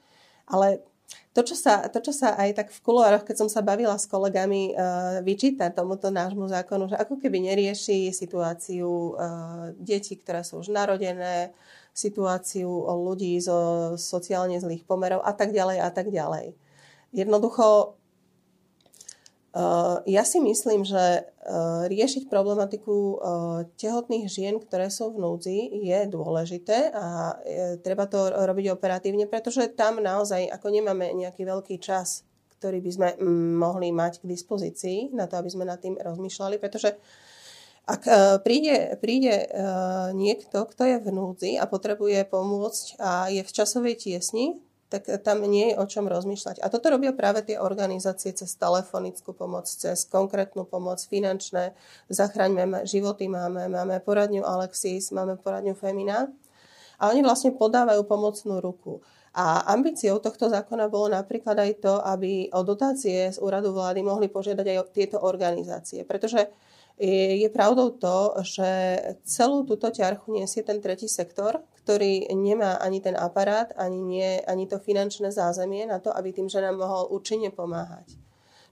ale 0.47 0.87
to 1.33 1.41
čo, 1.41 1.57
sa, 1.57 1.89
to, 1.89 1.99
čo 2.05 2.13
sa 2.13 2.37
aj 2.37 2.51
tak 2.53 2.69
v 2.69 2.83
kuloároch, 2.85 3.25
keď 3.25 3.45
som 3.45 3.49
sa 3.49 3.65
bavila 3.65 3.97
s 3.97 4.05
kolegami, 4.05 4.77
uh, 4.77 5.25
vyčíta 5.25 5.73
tomuto 5.73 6.13
nášmu 6.13 6.45
zákonu, 6.45 6.93
že 6.93 6.97
ako 7.01 7.17
keby 7.17 7.49
nerieši 7.49 8.13
situáciu 8.13 9.17
uh, 9.17 9.73
detí, 9.81 10.21
ktoré 10.21 10.45
sú 10.45 10.61
už 10.61 10.69
narodené, 10.69 11.57
situáciu 11.93 12.69
ľudí 12.89 13.37
zo 13.41 13.93
sociálne 14.01 14.57
zlých 14.57 14.85
pomerov 14.89 15.21
a 15.25 15.33
tak 15.37 15.53
ďalej 15.53 15.79
a 15.81 15.91
tak 15.93 16.09
ďalej. 16.09 16.57
Jednoducho, 17.13 18.01
ja 20.09 20.25
si 20.25 20.41
myslím, 20.41 20.81
že 20.81 21.29
riešiť 21.93 22.33
problematiku 22.33 23.21
tehotných 23.77 24.25
žien, 24.25 24.57
ktoré 24.57 24.89
sú 24.89 25.13
v 25.13 25.21
núdzi, 25.21 25.59
je 25.85 26.09
dôležité 26.09 26.89
a 26.89 27.37
treba 27.85 28.09
to 28.09 28.33
robiť 28.33 28.73
operatívne, 28.73 29.29
pretože 29.29 29.69
tam 29.77 30.01
naozaj 30.01 30.49
ako 30.49 30.73
nemáme 30.73 31.13
nejaký 31.13 31.45
veľký 31.45 31.77
čas, 31.85 32.25
ktorý 32.57 32.81
by 32.81 32.91
sme 32.97 33.09
mohli 33.61 33.93
mať 33.93 34.25
k 34.25 34.31
dispozícii 34.33 35.13
na 35.13 35.29
to, 35.29 35.37
aby 35.37 35.53
sme 35.53 35.69
nad 35.69 35.77
tým 35.83 36.01
rozmýšľali, 36.01 36.57
pretože 36.57 36.97
ak 37.83 38.07
príde, 38.47 38.95
príde 39.03 39.51
niekto, 40.15 40.65
kto 40.71 40.83
je 40.87 40.97
v 41.03 41.09
núdzi 41.11 41.53
a 41.59 41.67
potrebuje 41.67 42.25
pomôcť 42.31 42.85
a 43.03 43.27
je 43.29 43.43
v 43.43 43.51
časovej 43.53 43.99
tiesni, 43.99 44.63
tak 44.93 45.09
tam 45.25 45.41
nie 45.49 45.73
je 45.73 45.81
o 45.81 45.89
čom 45.89 46.05
rozmýšľať. 46.05 46.61
A 46.61 46.69
toto 46.69 46.93
robia 46.93 47.17
práve 47.17 47.41
tie 47.41 47.57
organizácie 47.57 48.37
cez 48.37 48.53
telefonickú 48.61 49.33
pomoc, 49.33 49.65
cez 49.65 50.05
konkrétnu 50.05 50.69
pomoc, 50.69 51.01
finančné. 51.01 51.73
Zachraňme 52.13 52.85
životy 52.85 53.33
máme, 53.33 53.73
máme 53.73 54.05
poradňu 54.05 54.45
Alexis, 54.45 55.09
máme 55.09 55.41
poradňu 55.41 55.73
Femina. 55.73 56.29
A 57.01 57.09
oni 57.09 57.25
vlastne 57.25 57.57
podávajú 57.57 58.05
pomocnú 58.05 58.61
ruku. 58.61 59.01
A 59.33 59.65
ambíciou 59.73 60.21
tohto 60.21 60.53
zákona 60.53 60.93
bolo 60.93 61.09
napríklad 61.09 61.57
aj 61.57 61.81
to, 61.81 61.95
aby 62.05 62.53
o 62.53 62.61
dotácie 62.61 63.33
z 63.33 63.41
úradu 63.41 63.73
vlády 63.73 64.05
mohli 64.05 64.29
požiadať 64.29 64.67
aj 64.69 64.79
tieto 64.93 65.17
organizácie. 65.25 66.05
Pretože 66.05 66.53
je 67.01 67.49
pravdou 67.49 67.97
to, 67.97 68.37
že 68.45 68.69
celú 69.25 69.65
túto 69.65 69.89
ťarchu 69.89 70.37
nesie 70.37 70.61
ten 70.61 70.79
tretí 70.85 71.09
sektor, 71.09 71.65
ktorý 71.83 72.31
nemá 72.31 72.79
ani 72.79 73.03
ten 73.03 73.19
aparát, 73.19 73.75
ani, 73.75 73.99
nie, 73.99 74.31
ani 74.47 74.71
to 74.71 74.79
finančné 74.79 75.35
zázemie 75.35 75.83
na 75.83 75.99
to, 75.99 76.15
aby 76.15 76.31
tým 76.31 76.47
ženám 76.47 76.79
mohol 76.79 77.11
účinne 77.11 77.51
pomáhať. 77.51 78.15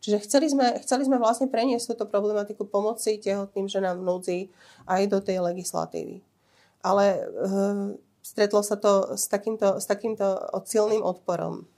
Čiže 0.00 0.25
chceli 0.25 0.47
sme, 0.49 0.81
chceli 0.81 1.05
sme 1.05 1.21
vlastne 1.21 1.50
preniesť 1.50 1.93
túto 1.93 2.09
problematiku 2.09 2.64
pomoci 2.64 3.21
tehotným 3.21 3.69
ženám 3.69 4.00
v 4.00 4.07
núdzi 4.07 4.40
aj 4.88 5.02
do 5.12 5.19
tej 5.21 5.45
legislatívy. 5.45 6.25
Ale 6.81 7.05
e, 7.12 7.23
stretlo 8.25 8.64
sa 8.64 8.81
to 8.81 9.12
s 9.12 9.29
takýmto, 9.29 9.76
s 9.76 9.85
takýmto 9.85 10.40
silným 10.64 11.05
odporom. 11.05 11.69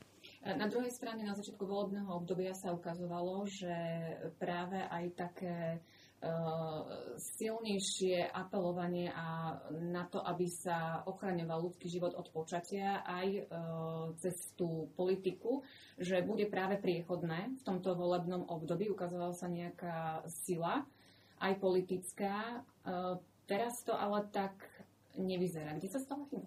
Na 0.42 0.66
druhej 0.66 0.90
strane, 0.90 1.22
na 1.22 1.38
začiatku 1.38 1.62
volebného 1.66 2.10
obdobia 2.18 2.50
sa 2.50 2.74
ukazovalo, 2.74 3.46
že 3.46 3.74
práve 4.42 4.78
aj 4.90 5.04
také 5.14 5.78
silnejšie 7.18 8.30
apelovanie 8.30 9.10
a 9.10 9.58
na 9.74 10.06
to, 10.06 10.22
aby 10.22 10.46
sa 10.46 11.02
ochraňoval 11.02 11.66
ľudský 11.66 11.90
život 11.90 12.14
od 12.14 12.30
počatia 12.30 13.02
aj 13.02 13.26
eh, 13.26 13.44
cez 14.22 14.54
tú 14.54 14.86
politiku, 14.94 15.66
že 15.98 16.22
bude 16.22 16.46
práve 16.46 16.78
priechodné 16.78 17.58
v 17.58 17.62
tomto 17.66 17.98
volebnom 17.98 18.46
období. 18.46 18.86
Ukazovala 18.86 19.34
sa 19.34 19.50
nejaká 19.50 20.22
sila, 20.30 20.86
aj 21.42 21.58
politická. 21.58 22.62
Eh, 22.62 23.18
teraz 23.50 23.82
to 23.82 23.90
ale 23.90 24.22
tak 24.30 24.54
nevyzerá. 25.18 25.74
Kde 25.74 25.90
sa 25.90 25.98
stala 25.98 26.22
chyba? 26.30 26.46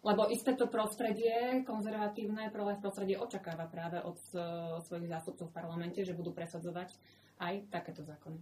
Lebo 0.00 0.32
isté 0.32 0.56
to 0.56 0.64
prostredie, 0.64 1.60
konzervatívne 1.68 2.48
prostredie 2.80 3.20
očakáva 3.20 3.68
práve 3.68 4.00
od 4.00 4.16
svojich 4.80 5.12
zástupcov 5.12 5.52
v 5.52 5.56
parlamente, 5.60 6.00
že 6.00 6.16
budú 6.16 6.32
presadzovať 6.32 6.96
aj 7.40 7.72
takéto 7.72 8.04
zákony. 8.04 8.36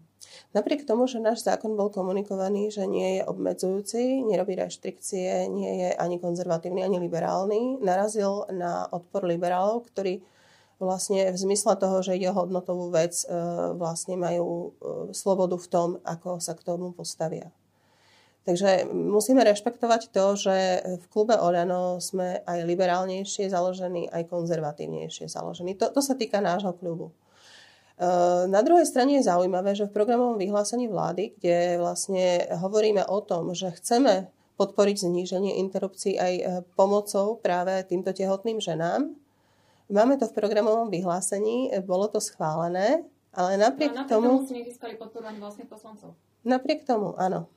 Napriek 0.53 0.83
tomu, 0.83 1.07
že 1.07 1.23
náš 1.23 1.47
zákon 1.47 1.79
bol 1.79 1.89
komunikovaný, 1.89 2.75
že 2.75 2.85
nie 2.85 3.23
je 3.23 3.23
obmedzujúci, 3.25 4.27
nerobí 4.27 4.59
reštrikcie, 4.59 5.47
nie 5.47 5.87
je 5.87 5.91
ani 5.95 6.19
konzervatívny, 6.19 6.83
ani 6.83 6.99
liberálny, 6.99 7.79
narazil 7.79 8.51
na 8.51 8.91
odpor 8.91 9.23
liberálov, 9.23 9.87
ktorí 9.87 10.19
vlastne 10.83 11.31
v 11.31 11.39
zmysle 11.39 11.79
toho, 11.79 12.03
že 12.03 12.19
ide 12.19 12.31
o 12.31 12.39
hodnotovú 12.39 12.91
vec, 12.91 13.27
e, 13.27 13.27
vlastne 13.75 14.15
majú 14.15 14.47
e, 14.47 14.71
slobodu 15.15 15.59
v 15.59 15.71
tom, 15.71 15.89
ako 16.07 16.39
sa 16.39 16.55
k 16.55 16.63
tomu 16.67 16.95
postavia. 16.95 17.51
Takže 18.47 18.89
musíme 18.89 19.45
rešpektovať 19.45 20.09
to, 20.09 20.25
že 20.39 20.57
v 20.81 21.05
klube 21.13 21.37
Oľano 21.37 22.01
sme 22.01 22.41
aj 22.49 22.65
liberálnejšie 22.65 23.53
založení, 23.53 24.09
aj 24.09 24.25
konzervatívnejšie 24.25 25.29
založení. 25.29 25.77
To, 25.77 25.93
to 25.93 26.01
sa 26.01 26.17
týka 26.17 26.41
nášho 26.41 26.73
klubu. 26.73 27.13
Eh, 27.99 28.47
na 28.47 28.63
druhej 28.63 28.87
strane 28.87 29.19
je 29.19 29.27
zaujímavé, 29.27 29.75
že 29.75 29.91
v 29.91 29.95
programovom 29.99 30.39
vyhlásení 30.39 30.87
vlády, 30.87 31.35
kde 31.35 31.83
vlastne 31.83 32.47
hovoríme 32.47 33.03
o 33.03 33.19
tom, 33.19 33.51
že 33.59 33.75
chceme 33.75 34.31
podporiť 34.55 35.03
zníženie 35.03 35.59
interrupcií 35.59 36.15
aj 36.15 36.35
eh, 36.39 36.47
pomocou 36.79 37.43
práve 37.43 37.75
týmto 37.91 38.15
tehotným 38.15 38.63
ženám, 38.63 39.11
máme 39.91 40.15
to 40.15 40.31
v 40.31 40.37
programovom 40.39 40.95
vyhlásení, 40.95 41.75
eh, 41.75 41.83
bolo 41.83 42.07
to 42.07 42.23
schválené, 42.23 43.03
ale 43.35 43.59
napriek, 43.59 43.91
no, 43.91 44.07
napriek 44.07 44.15
tomu... 44.15 44.47
tomu 44.47 44.55
nezískali 44.63 44.95
podporu 44.95 45.27
ani 45.27 45.43
vlastných 45.43 45.67
poslancov. 45.67 46.15
Napriek 46.47 46.87
tomu, 46.87 47.19
áno. 47.19 47.51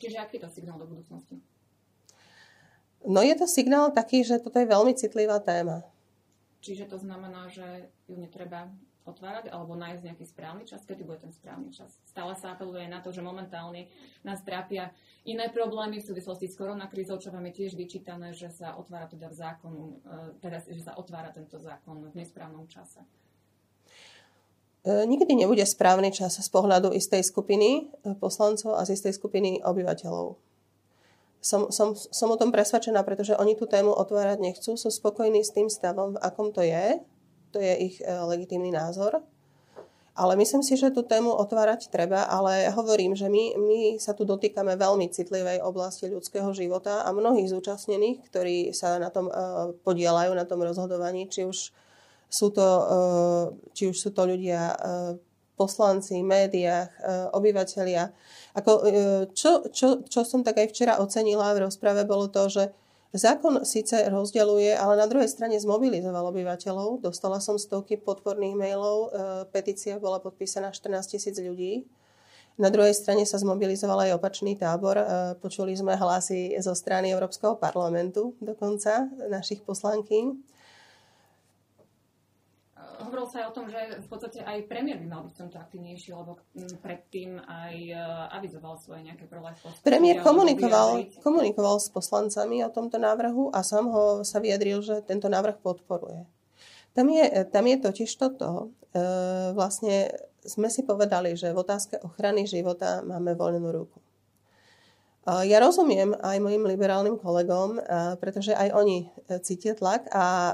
Čiže 0.00 0.16
aký 0.24 0.40
to 0.40 0.48
signál 0.48 0.80
do 0.80 0.88
budúcnosti? 0.88 1.36
No 3.04 3.20
je 3.20 3.36
to 3.36 3.44
signál 3.44 3.92
taký, 3.92 4.24
že 4.24 4.40
toto 4.40 4.56
je 4.56 4.64
veľmi 4.64 4.96
citlivá 4.96 5.36
téma. 5.36 5.84
Čiže 6.64 6.88
to 6.88 6.96
znamená, 6.96 7.52
že 7.52 7.92
ju 8.08 8.16
netreba 8.16 8.72
otvárať 9.02 9.50
alebo 9.50 9.74
nájsť 9.74 10.02
nejaký 10.06 10.24
správny 10.26 10.64
čas, 10.64 10.86
kedy 10.86 11.02
bude 11.02 11.18
ten 11.18 11.34
správny 11.34 11.74
čas. 11.74 11.98
Stále 12.06 12.38
sa 12.38 12.54
apeluje 12.54 12.86
na 12.86 13.02
to, 13.02 13.10
že 13.10 13.24
momentálne 13.24 13.90
nás 14.22 14.42
trápia 14.46 14.94
iné 15.26 15.50
problémy 15.50 15.98
v 15.98 16.08
súvislosti 16.08 16.50
s 16.50 16.58
koronakrízou, 16.58 17.18
čo 17.18 17.34
vám 17.34 17.46
je 17.50 17.62
tiež 17.62 17.74
vyčítané, 17.74 18.34
že 18.34 18.50
sa 18.50 18.78
otvára 18.78 19.10
teda 19.10 19.30
v 19.30 19.36
zákonu, 19.38 19.82
e, 20.02 20.16
teda, 20.42 20.58
že 20.66 20.82
sa 20.82 20.92
otvára 20.94 21.30
tento 21.34 21.58
zákon 21.58 22.10
v 22.10 22.14
nesprávnom 22.14 22.66
čase. 22.70 23.02
E, 24.82 25.06
nikdy 25.06 25.34
nebude 25.34 25.62
správny 25.62 26.10
čas 26.10 26.38
z 26.38 26.48
pohľadu 26.50 26.90
istej 26.90 27.22
skupiny 27.22 27.90
e, 28.02 28.18
poslancov 28.18 28.74
a 28.78 28.82
z 28.82 28.98
istej 28.98 29.14
skupiny 29.14 29.62
obyvateľov. 29.62 30.38
Som, 31.42 31.74
som, 31.74 31.98
som 31.98 32.30
o 32.30 32.38
tom 32.38 32.54
presvedčená, 32.54 33.02
pretože 33.02 33.34
oni 33.34 33.58
tú 33.58 33.66
tému 33.66 33.90
otvárať 33.90 34.38
nechcú, 34.38 34.78
sú 34.78 34.94
spokojní 34.94 35.42
s 35.42 35.50
tým 35.50 35.66
stavom, 35.66 36.14
v 36.14 36.22
akom 36.22 36.54
to 36.54 36.62
je 36.62 37.02
to 37.52 37.60
je 37.60 37.72
ich 37.76 37.96
e, 38.00 38.08
legitímny 38.08 38.72
názor. 38.72 39.20
Ale 40.12 40.36
myslím 40.36 40.60
si, 40.60 40.76
že 40.76 40.92
tú 40.92 41.08
tému 41.08 41.32
otvárať 41.32 41.88
treba, 41.88 42.28
ale 42.28 42.68
hovorím, 42.68 43.16
že 43.16 43.32
my, 43.32 43.56
my 43.56 43.80
sa 43.96 44.12
tu 44.12 44.28
dotýkame 44.28 44.76
veľmi 44.76 45.08
citlivej 45.08 45.64
oblasti 45.64 46.04
ľudského 46.04 46.52
života 46.52 47.00
a 47.00 47.16
mnohých 47.16 47.48
zúčastnených, 47.48 48.20
ktorí 48.28 48.76
sa 48.76 49.00
na 49.00 49.08
tom 49.08 49.32
uh, 49.32 49.72
podielajú, 49.80 50.36
na 50.36 50.44
tom 50.44 50.60
rozhodovaní, 50.60 51.32
či 51.32 51.48
už 51.48 51.72
sú 52.28 52.52
to, 52.52 52.68
uh, 52.84 53.44
či 53.72 53.88
už 53.88 53.96
sú 53.96 54.12
to 54.12 54.28
ľudia 54.28 54.76
poslanci, 55.56 56.20
médiách, 56.20 56.90
obyvateľia. 57.36 58.10
Ako, 58.56 58.72
čo, 59.36 59.68
čo, 59.70 60.02
čo 60.02 60.20
som 60.26 60.42
tak 60.42 60.58
aj 60.58 60.72
včera 60.72 60.98
ocenila 60.98 61.54
v 61.54 61.68
rozprave, 61.68 62.02
bolo 62.08 62.26
to, 62.26 62.48
že 62.50 62.72
Zákon 63.12 63.60
síce 63.68 64.08
rozdeľuje, 64.08 64.72
ale 64.72 64.96
na 64.96 65.04
druhej 65.04 65.28
strane 65.28 65.60
zmobilizoval 65.60 66.32
obyvateľov. 66.32 67.04
Dostala 67.04 67.44
som 67.44 67.60
stovky 67.60 68.00
podporných 68.00 68.56
mailov, 68.56 68.98
e, 69.04 69.08
petícia 69.52 70.00
bola 70.00 70.16
podpísaná 70.16 70.72
14 70.72 71.12
tisíc 71.12 71.36
ľudí. 71.36 71.84
Na 72.56 72.72
druhej 72.72 72.96
strane 72.96 73.28
sa 73.28 73.36
zmobilizoval 73.36 74.08
aj 74.08 74.16
opačný 74.16 74.56
tábor. 74.56 74.96
E, 74.96 75.04
počuli 75.44 75.76
sme 75.76 75.92
hlasy 75.92 76.56
zo 76.56 76.72
strany 76.72 77.12
Európskeho 77.12 77.60
parlamentu 77.60 78.32
dokonca, 78.40 79.04
našich 79.28 79.60
poslankyň 79.60 80.51
hovorilo 83.12 83.28
sa 83.28 83.44
aj 83.44 83.46
o 83.52 83.56
tom, 83.60 83.68
že 83.68 83.80
v 84.00 84.08
podstate 84.08 84.40
aj 84.40 84.64
premiér 84.72 84.96
by 84.96 85.06
mal 85.12 85.20
byť 85.28 85.36
v 85.36 85.40
tomto 85.44 85.60
aktivnejší, 85.60 86.16
lebo 86.16 86.40
predtým 86.80 87.36
aj 87.44 87.74
e, 87.76 87.96
avizoval 88.32 88.80
svoje 88.80 89.04
nejaké 89.04 89.28
prvé 89.28 89.52
Premiér 89.84 90.24
komunikoval, 90.24 91.04
komunikoval 91.20 91.76
s 91.76 91.92
poslancami 91.92 92.64
o 92.64 92.72
tomto 92.72 92.96
návrhu 92.96 93.52
a 93.52 93.60
sám 93.60 93.92
ho 93.92 94.24
sa 94.24 94.40
vyjadril, 94.40 94.80
že 94.80 95.04
tento 95.04 95.28
návrh 95.28 95.60
podporuje. 95.60 96.24
Tam 96.96 97.04
je, 97.12 97.24
tam 97.52 97.68
je 97.68 97.76
totiž 97.84 98.08
toto. 98.16 98.72
E, 98.96 99.04
vlastne 99.52 100.08
sme 100.48 100.72
si 100.72 100.80
povedali, 100.80 101.36
že 101.36 101.52
v 101.52 101.60
otázke 101.60 102.00
ochrany 102.00 102.48
života 102.48 103.04
máme 103.04 103.36
voľnú 103.36 103.68
ruku. 103.68 104.00
Ja 105.22 105.62
rozumiem 105.62 106.18
aj 106.18 106.42
mojim 106.42 106.66
liberálnym 106.66 107.14
kolegom, 107.14 107.78
pretože 108.18 108.58
aj 108.58 108.74
oni 108.74 109.06
cítia 109.38 109.78
tlak 109.78 110.10
a 110.10 110.50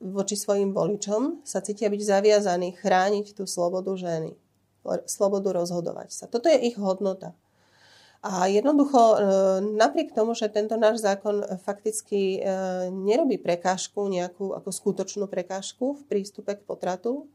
voči 0.00 0.36
svojim 0.36 0.76
voličom 0.76 1.40
sa 1.46 1.64
cítia 1.64 1.88
byť 1.88 2.02
zaviazaní 2.02 2.76
chrániť 2.76 3.32
tú 3.32 3.48
slobodu 3.48 3.96
ženy, 3.96 4.36
slobodu 5.08 5.56
rozhodovať 5.56 6.08
sa. 6.12 6.24
Toto 6.28 6.52
je 6.52 6.58
ich 6.60 6.76
hodnota. 6.76 7.32
A 8.26 8.50
jednoducho, 8.50 8.98
e, 8.98 9.16
napriek 9.76 10.10
tomu, 10.10 10.34
že 10.34 10.50
tento 10.50 10.74
náš 10.74 10.98
zákon 10.98 11.46
fakticky 11.62 12.42
e, 12.42 12.50
nerobí 12.90 13.38
prekážku, 13.38 14.08
nejakú 14.10 14.50
ako 14.50 14.68
skutočnú 14.72 15.30
prekážku 15.30 15.94
v 15.94 16.02
prístupe 16.10 16.58
k 16.58 16.66
potratu, 16.66 17.30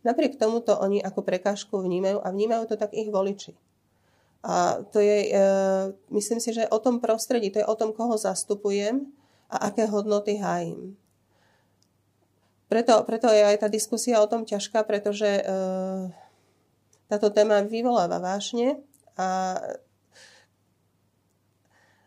napriek 0.00 0.40
tomu 0.40 0.64
to 0.64 0.72
oni 0.78 1.04
ako 1.04 1.20
prekážku 1.20 1.76
vnímajú 1.84 2.22
a 2.22 2.32
vnímajú 2.32 2.64
to 2.64 2.80
tak 2.80 2.96
ich 2.96 3.12
voliči. 3.12 3.52
A 4.42 4.80
to 4.88 5.04
je, 5.04 5.30
e, 5.30 5.44
myslím 6.10 6.40
si, 6.40 6.56
že 6.56 6.70
o 6.72 6.78
tom 6.80 6.98
prostredí, 6.98 7.52
to 7.52 7.60
je 7.60 7.68
o 7.68 7.76
tom, 7.76 7.92
koho 7.92 8.16
zastupujem 8.16 9.12
a 9.52 9.68
aké 9.68 9.84
hodnoty 9.84 10.40
hájim. 10.40 10.96
Preto, 12.72 13.04
preto 13.04 13.28
je 13.28 13.44
aj 13.44 13.60
tá 13.60 13.68
diskusia 13.68 14.16
o 14.24 14.24
tom 14.24 14.48
ťažká, 14.48 14.80
pretože 14.88 15.28
e, 15.28 15.44
táto 17.04 17.28
téma 17.28 17.60
vyvoláva 17.60 18.16
vášne 18.16 18.80
a 19.12 19.60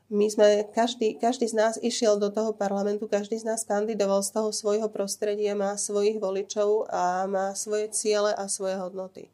my 0.10 0.26
sme, 0.26 0.66
každý, 0.74 1.22
každý 1.22 1.46
z 1.46 1.54
nás 1.54 1.78
išiel 1.78 2.18
do 2.18 2.34
toho 2.34 2.50
parlamentu, 2.50 3.06
každý 3.06 3.38
z 3.38 3.46
nás 3.46 3.62
kandidoval 3.62 4.26
z 4.26 4.34
toho 4.34 4.50
svojho 4.50 4.90
prostredia, 4.90 5.54
má 5.54 5.78
svojich 5.78 6.18
voličov 6.18 6.90
a 6.90 7.30
má 7.30 7.54
svoje 7.54 7.94
ciele 7.94 8.34
a 8.34 8.50
svoje 8.50 8.74
hodnoty. 8.82 9.30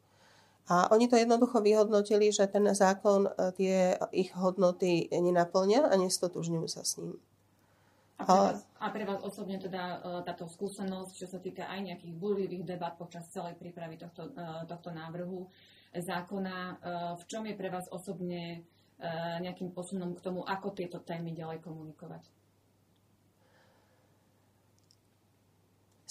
A 0.68 0.92
oni 0.92 1.08
to 1.08 1.16
jednoducho 1.16 1.64
vyhodnotili, 1.64 2.28
že 2.28 2.44
ten 2.44 2.68
zákon 2.68 3.24
e, 3.24 3.32
tie 3.56 3.96
ich 4.12 4.36
hodnoty 4.36 5.08
nenaplňa 5.08 5.88
a 5.88 5.96
nestotužňujú 5.96 6.68
sa 6.68 6.84
s 6.84 7.00
ním. 7.00 7.16
A 8.22 8.26
pre, 8.26 8.38
vás, 8.54 8.58
a 8.78 8.86
pre 8.90 9.04
vás 9.04 9.20
osobne 9.26 9.58
teda 9.58 9.82
e, 9.82 9.96
táto 10.22 10.46
skúsenosť, 10.46 11.12
čo 11.18 11.26
sa 11.26 11.38
týka 11.42 11.66
aj 11.66 11.80
nejakých 11.82 12.14
burlivých 12.14 12.64
debat 12.64 12.94
počas 12.94 13.26
celej 13.34 13.58
prípravy 13.58 13.98
tohto, 13.98 14.30
e, 14.30 14.66
tohto 14.70 14.90
návrhu 14.94 15.50
zákona, 15.92 16.80
v 17.20 17.24
čom 17.28 17.44
je 17.44 17.52
pre 17.52 17.68
vás 17.68 17.84
osobne 17.92 18.64
nejakým 19.44 19.76
posunom 19.76 20.16
k 20.16 20.24
tomu, 20.24 20.40
ako 20.40 20.72
tieto 20.72 21.04
témy 21.04 21.36
ďalej 21.36 21.60
komunikovať? 21.60 22.32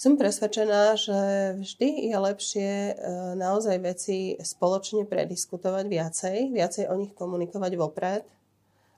Som 0.02 0.18
presvedčená, 0.18 0.98
že 0.98 1.14
vždy 1.62 2.10
je 2.10 2.16
lepšie 2.18 2.70
e, 2.90 2.94
naozaj 3.38 3.78
veci 3.78 4.34
spoločne 4.34 5.06
prediskutovať 5.06 5.86
viacej, 5.86 6.36
viacej 6.50 6.84
o 6.90 6.94
nich 6.98 7.14
komunikovať 7.14 7.72
vopred 7.78 8.26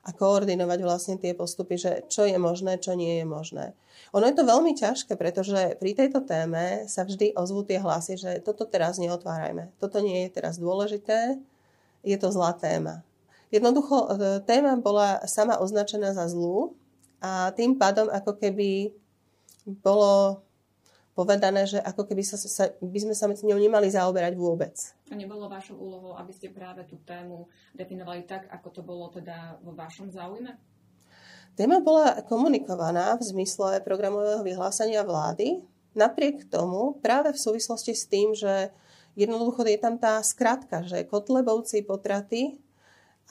a 0.05 0.11
koordinovať 0.13 0.79
vlastne 0.85 1.17
tie 1.17 1.33
postupy, 1.33 1.81
že 1.81 1.93
čo 2.13 2.29
je 2.29 2.37
možné, 2.37 2.77
čo 2.77 2.93
nie 2.93 3.25
je 3.25 3.27
možné. 3.27 3.73
Ono 4.13 4.29
je 4.29 4.37
to 4.37 4.45
veľmi 4.45 4.77
ťažké, 4.77 5.17
pretože 5.17 5.81
pri 5.81 5.91
tejto 5.97 6.21
téme 6.23 6.85
sa 6.87 7.09
vždy 7.09 7.33
ozvú 7.33 7.65
tie 7.65 7.81
hlasy, 7.81 8.21
že 8.21 8.31
toto 8.45 8.69
teraz 8.69 9.01
neotvárajme, 9.01 9.73
toto 9.81 10.05
nie 10.05 10.29
je 10.29 10.31
teraz 10.37 10.61
dôležité, 10.61 11.41
je 12.05 12.17
to 12.21 12.29
zlá 12.29 12.53
téma. 12.53 13.01
Jednoducho 13.49 13.97
e, 13.97 14.45
téma 14.45 14.77
bola 14.77 15.25
sama 15.25 15.57
označená 15.57 16.13
za 16.13 16.29
zlú 16.29 16.77
a 17.25 17.49
tým 17.57 17.81
pádom 17.81 18.13
ako 18.13 18.37
keby 18.37 18.93
bolo 19.81 20.44
povedané, 21.15 21.65
že 21.65 21.79
ako 21.79 22.11
keby 22.11 22.27
sa, 22.27 22.35
sa, 22.37 22.75
by 22.83 22.99
sme 22.99 23.15
sa 23.15 23.31
s 23.31 23.47
ňou 23.47 23.57
nemali 23.57 23.87
zaoberať 23.87 24.35
vôbec. 24.35 24.75
A 25.09 25.15
nebolo 25.15 25.47
vašou 25.47 25.79
úlohou, 25.79 26.19
aby 26.19 26.35
ste 26.35 26.51
práve 26.51 26.83
tú 26.91 26.99
tému 27.07 27.47
definovali 27.73 28.27
tak, 28.27 28.51
ako 28.51 28.69
to 28.75 28.83
bolo 28.83 29.09
teda 29.15 29.63
vo 29.63 29.73
vašom 29.79 30.11
záujme? 30.11 30.59
Téma 31.55 31.79
bola 31.79 32.19
komunikovaná 32.27 33.15
v 33.15 33.31
zmysle 33.31 33.79
programového 33.87 34.43
vyhlásenia 34.43 35.07
vlády. 35.07 35.63
Napriek 35.95 36.51
tomu, 36.51 36.99
práve 36.99 37.31
v 37.31 37.39
súvislosti 37.39 37.95
s 37.95 38.11
tým, 38.11 38.35
že 38.35 38.75
jednoducho 39.15 39.63
je 39.63 39.79
tam 39.79 39.95
tá 39.95 40.19
skratka, 40.27 40.83
že 40.83 41.07
Kotlebovci 41.07 41.87
potraty 41.87 42.59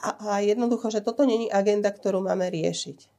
a, 0.00 0.16
a 0.16 0.32
jednoducho, 0.40 0.88
že 0.88 1.04
toto 1.04 1.28
není 1.28 1.52
agenda, 1.52 1.92
ktorú 1.92 2.24
máme 2.24 2.48
riešiť. 2.48 3.13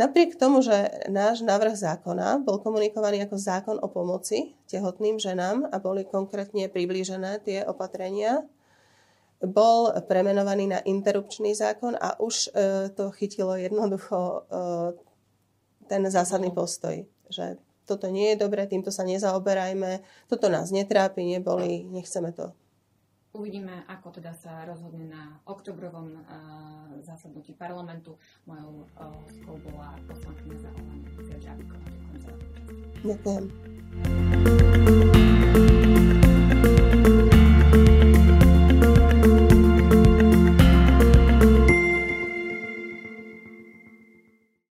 Napriek 0.00 0.40
tomu, 0.40 0.64
že 0.64 0.88
náš 1.12 1.44
návrh 1.44 1.76
zákona 1.76 2.40
bol 2.40 2.64
komunikovaný 2.64 3.28
ako 3.28 3.36
zákon 3.36 3.76
o 3.76 3.92
pomoci 3.92 4.56
tehotným 4.64 5.20
ženám 5.20 5.68
a 5.68 5.76
boli 5.76 6.08
konkrétne 6.08 6.72
priblížené 6.72 7.44
tie 7.44 7.60
opatrenia, 7.68 8.40
bol 9.42 9.92
premenovaný 10.08 10.70
na 10.70 10.80
interrupčný 10.80 11.52
zákon 11.52 11.98
a 11.98 12.16
už 12.22 12.48
e, 12.54 12.88
to 12.94 13.10
chytilo 13.10 13.58
jednoducho 13.58 14.16
e, 14.16 14.40
ten 15.90 16.02
zásadný 16.08 16.54
postoj, 16.54 17.04
že 17.28 17.58
toto 17.84 18.06
nie 18.08 18.32
je 18.32 18.40
dobré, 18.46 18.64
týmto 18.70 18.94
sa 18.94 19.02
nezaoberajme, 19.02 20.00
toto 20.30 20.46
nás 20.46 20.70
netrápi, 20.70 21.26
neboli, 21.26 21.84
nechceme 21.90 22.30
to 22.32 22.54
Uvidíme, 23.32 23.88
ako 23.88 24.12
teda 24.20 24.36
sa 24.36 24.60
rozhodne 24.68 25.08
na 25.08 25.40
oktobrovom 25.48 26.20
uh, 26.20 26.22
zasadnutí 27.00 27.56
parlamentu. 27.56 28.20
Mojou 28.44 28.84
uh, 29.00 29.56
bola 29.64 29.96
poslankyňa 30.04 30.56
za 30.60 30.70
Ďakujem. 31.40 32.42
Ďakujem. 33.02 33.71